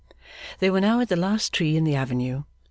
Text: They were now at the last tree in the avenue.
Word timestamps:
They 0.57 0.71
were 0.71 0.81
now 0.81 0.99
at 1.01 1.09
the 1.09 1.15
last 1.15 1.53
tree 1.53 1.77
in 1.77 1.83
the 1.83 1.93
avenue. 1.95 2.45